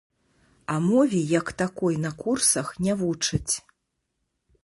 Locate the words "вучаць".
3.01-3.53